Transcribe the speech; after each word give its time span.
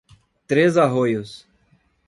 Três 0.47 0.77
Arroios 0.77 1.45